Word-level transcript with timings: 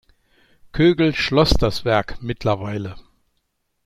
Kögel 0.71 1.13
schloss 1.13 1.51
das 1.51 1.85
Werk 1.85 2.23
mittlerweile. 2.23 2.95